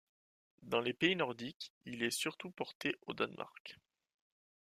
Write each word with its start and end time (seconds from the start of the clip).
Dans 0.63 0.79
les 0.81 0.95
pays 0.95 1.15
nordiques, 1.15 1.71
il 1.85 2.01
est 2.01 2.09
surtout 2.09 2.49
porté 2.49 2.95
au 3.05 3.13
Danemark. 3.13 3.77